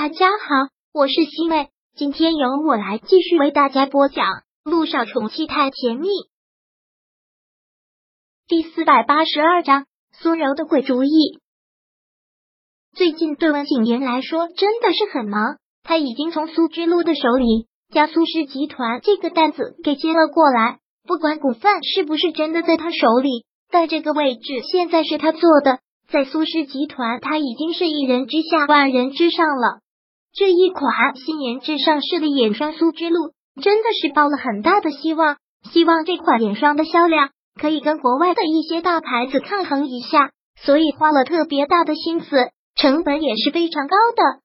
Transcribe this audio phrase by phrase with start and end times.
[0.00, 4.26] 大家好，我是西妹，今天由我来继续为大家播讲
[4.62, 6.06] 《路上宠妻太甜蜜》
[8.46, 11.40] 第四百八十二章苏柔的鬼主意。
[12.94, 20.78] 最近对温景言来说真的是很忙，他已经从苏之路的手里将苏氏集团这个担子给接了过来。
[21.08, 29.80] 不管股份是不是真的在他手里，但这个位置现在是他做的，在苏氏集团，他已经是一人之下，万人之上了。
[30.34, 35.36] 这一款新研制上市的眼霜苏之路真的是抱了很大的希望，
[35.72, 44.40] 希望这款眼霜的销量可以跟国外的一些大牌子抗衡一下，所以花了特别大的心思，成本也是非常高的。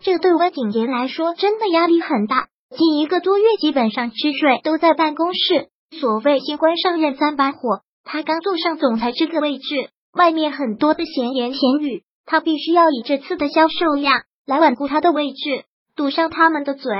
[0.00, 5.68] 这对温景言来说真的压力很大，近一个多月基本上吃睡都在办公室。
[6.00, 14.22] 所谓新官上任三把火，他刚坐上总裁这个位置，外面很多的闲言闲语，他必须要以这次的销售量。
[14.46, 15.64] 来稳固他的位置，
[15.96, 16.92] 堵上他们的嘴。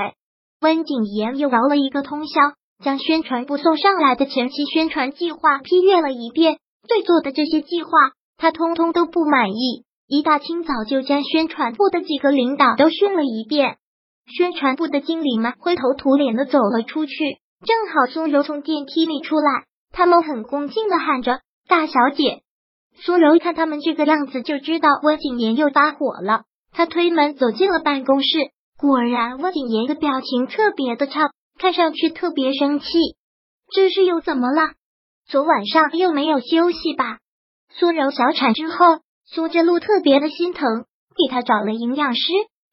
[0.61, 2.41] 温景言又熬了一个通宵，
[2.83, 6.59] 将宣传部送上来的前期宣传计划批阅了一遍。
[6.89, 7.91] 对做的这些计划，
[8.37, 9.85] 他通通都不满意。
[10.09, 13.77] 一大清早就将宣传部的几个领导都训了一遍。
[14.27, 17.15] 宣传部的经理们灰头土脸的走了出去，
[17.65, 22.43] 正好苏柔从电梯里出来，他们很恭敬的喊着：“大小姐。”
[22.99, 26.43] 苏柔看他们这个样子，就知道温景言又发火了。
[26.77, 28.29] 他推门走进了办公室，
[28.77, 32.87] 果然温景言的表情特别的差，看上去特别生气。
[33.75, 34.73] 这是又怎么了？
[35.27, 37.17] 昨晚上又没有休息吧？
[37.71, 38.77] 苏柔小产之后，
[39.25, 40.85] 苏之路特别的心疼，
[41.17, 42.21] 给他找了营养师。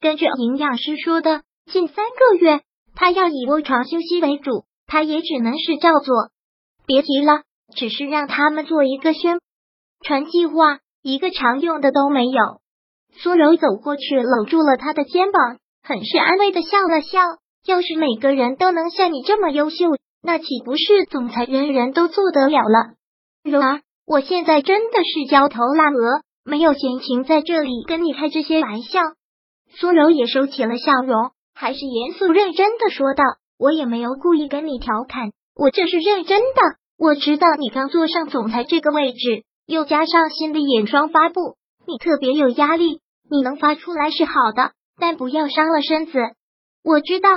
[0.02, 1.40] 根据营养师说的，
[1.72, 2.60] 近三个月
[2.94, 6.14] 他要以卧床休息为主，他也只能是照做。
[6.84, 7.40] 别提了，
[7.74, 9.40] 只是让他们做一个宣
[10.02, 12.60] 传计划，一个常用的都没有。
[13.16, 17.20] 苏柔走过去，搂住了他的肩膀，很是安慰的笑了笑。
[17.66, 19.86] 要是每个人都能像你这么优秀，
[20.22, 22.94] 那岂不是总裁人人都做得了了？
[23.42, 29.00] 柔儿，我现在真的是焦头烂额，没有闲情在这里跟你开这些玩笑。
[29.76, 33.24] 苏柔也收起了笑容，还是严肃认真的说道
[33.58, 36.60] ：“我也没有故意跟你调侃，我这是认真的。
[36.98, 43.00] 我知道你刚坐上总裁这个位置，又加上新的眼霜发布，你特别有压力。”
[43.34, 46.12] 你能发出来是好的，但不要伤了身子。
[46.84, 47.28] 我知道，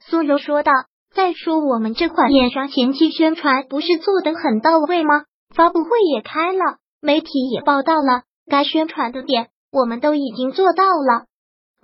[0.00, 0.72] 苏柔说道。
[1.14, 5.24] 再说，我们这款眼霜前期宣传不是做的很到位吗？
[5.54, 11.24] 发布会也开了，媒体也报道了，该宣传的点我们都已经做到了。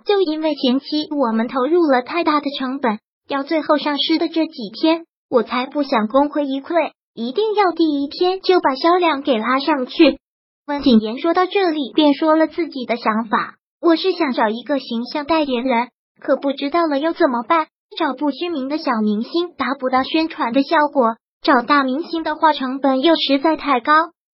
[0.05, 10.19] 就因为前期我们投入了太大的成本，要最后上市的这几天，我才不想功亏一篑，一定要第一天就把销量给拉上去。
[10.67, 13.57] 温景言说到这里，便说了自己的想法。
[13.79, 15.89] 我是想找一个形象代言人，
[16.19, 17.67] 可不知道了又怎么办？
[17.95, 23.93] 找不知名的小明星，达不到宣传的效果；找大明星的话，成本又实在太高。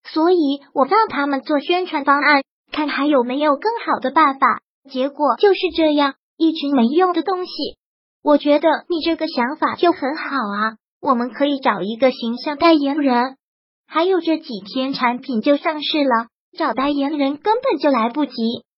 [0.09, 4.61] 所以我让他们做宣传方案，看还有没有更好的办法。
[4.89, 7.51] 结果就是这样，一群没用的东西。
[8.23, 13.35] 我觉得你这个想法就很好啊，我们可以找一个形象代言人。
[13.93, 18.31] 还有这几天产品就上市了，找代言人根本就来不及。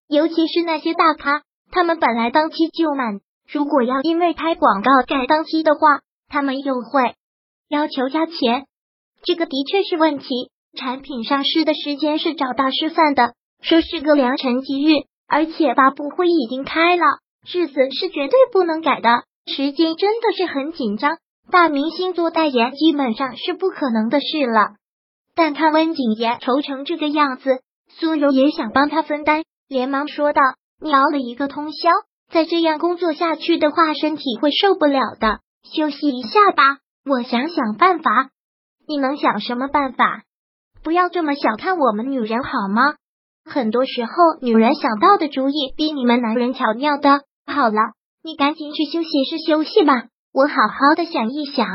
[0.10, 7.14] 尤其是那些大咖，他们本来档期就满，如果要因为拍广告改档期的话，他们又会
[7.70, 8.66] 要求加钱。
[9.24, 10.50] 这个的确是问题。
[10.76, 17.04] 产品上市的时间是找大师范的，说是个良辰吉日，而且发布会已经开了，
[17.46, 21.20] 日子是绝对不能改的，时间真的是很紧张。
[21.52, 24.78] 大明星做代言基本上是不可能的事了。
[25.36, 30.42] 但看温景言愁成这个样子，苏柔也想帮他分担，连忙说道
[30.80, 31.90] ：“你熬了一个通宵，
[32.32, 35.40] 再这样工作下去的话，身体会受不了的。
[35.64, 38.30] 休息一下吧，我想想办法。
[38.88, 40.24] 你能想什么办法？
[40.84, 42.96] 不要这么小看我们女人好吗？
[43.46, 44.12] 很多时候，
[44.42, 47.22] 女人想到的主意比你们男人巧妙的。
[47.46, 47.80] 好了，
[48.24, 51.66] 你赶紧去休息室休息吧，我好好的想一想。”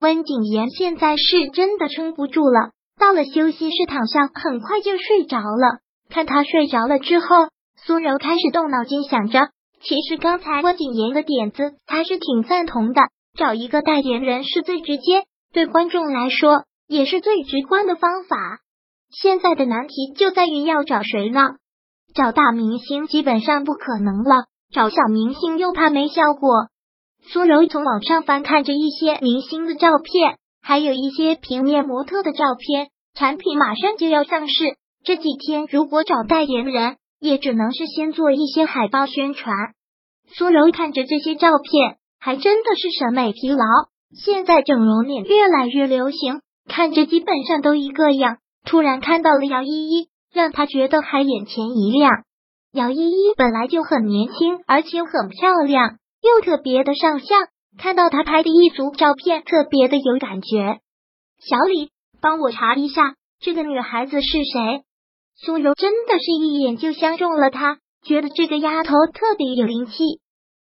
[0.00, 2.72] 温景言现在是真的撑不住了。
[3.00, 5.80] 到了休息室躺下，很快就睡着了。
[6.10, 7.26] 看他睡着了之后，
[7.84, 9.48] 苏柔开始动脑筋，想着，
[9.80, 13.00] 其实刚才郭景言的点子，他是挺赞同的。
[13.38, 18.36] 找一个代言人是最直接，对观众来说也是最直观的方法。
[19.10, 21.40] 现在的难题就在于要找谁呢？
[22.14, 24.44] 找大明星基本上不可能了，
[24.74, 26.66] 找小明星又怕没效果。
[27.22, 30.36] 苏柔从网上翻看着一些明星的照片。
[30.62, 34.54] 还有一些平面模特的照片，产品马上就要上市。
[35.02, 39.54] 这几天如果找代言人，也只能是先做一些海报宣传，
[40.28, 43.64] 苏柔看着这些照片，还真的是审美疲劳。
[44.24, 48.38] 现在整容脸越来越流行，看着基本上都一个样。
[48.66, 52.10] 突然看到了姚依依，让他觉得还眼前一亮。
[52.72, 57.48] 姚依依本来就很年轻，而且很漂亮，又特别的上相。
[57.78, 60.80] 看到他拍的一组照片，特别的有感觉。
[61.38, 61.90] 小李，
[62.20, 64.84] 帮我查一下这个女孩子是谁。
[65.36, 70.20] 苏柔真的是一眼就相中了她，觉得这个丫头特别有灵气。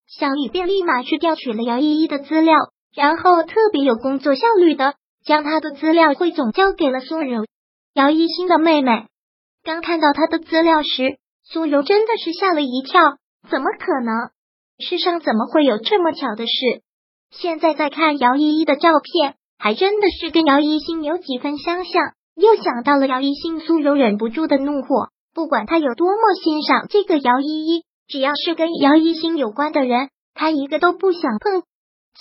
[0.06, 2.54] 小李便立马去调取了姚依依的资料。
[2.94, 7.44] 然后特别有工作效率的将她的资料汇总交给了苏柔，
[7.92, 9.04] 姚一新的妹妹。
[9.62, 13.02] 刚看到她的资料时，苏柔真的是吓了一跳，
[13.50, 14.30] 怎么可能？
[14.78, 16.80] 世上怎么会有这么巧的事？
[17.38, 22.02] 现在再看姚依依的照片，还真的是跟姚一新有几分相像。
[22.34, 25.08] 又想到了姚一新，苏柔忍不住的怒火。
[25.34, 31.62] 不管他有多么欣赏这个姚依依，只要是跟姚一新有关的人，他一个都不想碰。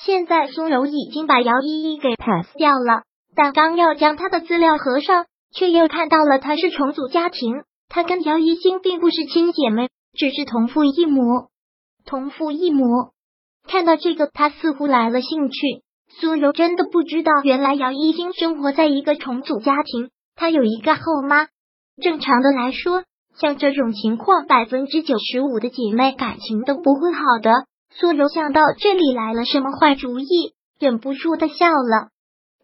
[0.05, 3.03] 现在苏柔已经把姚依依给 pass 掉了，
[3.35, 11.21] 但刚要将她的资料合上，却又看到了她是重组家庭，她跟姚一星并不是亲姐妹，只是同父异母。
[12.05, 12.83] 同父异母，
[13.67, 15.83] 看到这个，他似乎来了兴趣。
[16.19, 21.47] 苏柔真的不知道，原来姚一星生活在一个重组家庭，他有一个后妈。
[22.01, 23.03] 正常的来说，
[23.37, 27.51] 像这种情况，百分之九十五的姐妹感情都不会好的。
[27.89, 32.09] 苏柔想到这里来了什么坏主意，忍不住的笑了。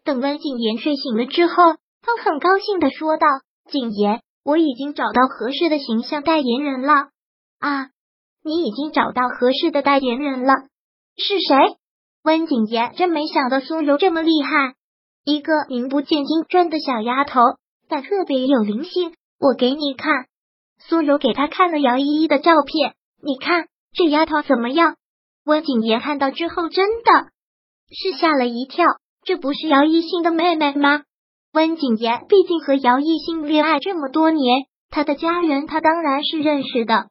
[0.04, 1.54] 等温景言睡醒了之后，
[2.02, 3.26] 他很高兴的说道
[3.70, 7.08] ：“景言，我已经找到合适的形象代言人了。”
[7.60, 7.88] 啊，
[8.44, 10.54] 你已经找到合适的代言人了？
[11.16, 11.76] 是谁？
[12.24, 14.74] 温景言真没想到苏柔这么厉害，
[15.24, 17.40] 一个名不见经传的小丫头，
[17.88, 19.12] 但特别有灵性。
[19.38, 20.26] 我给你看。
[20.78, 24.96] 苏柔给他看了姚依依的照片，你看这丫头怎么样？
[25.44, 27.28] 温景言看到之后，真的
[27.90, 28.84] 是吓了一跳。
[29.24, 31.02] 这不是姚一星的妹妹吗？
[31.52, 37.10] 温景言毕竟和姚一星恋爱这么多年，他的家人他当然是认识的。